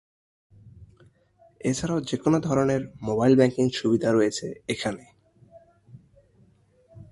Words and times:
এছাড়াও 1.61 1.99
যেকোন 2.01 2.33
ধরনের 2.39 2.81
মোবাইল 3.01 3.33
ব্যাংকিং 3.35 3.65
সুবিধা 3.69 4.09
রয়েছে 4.11 4.47
এখানে। 4.67 5.05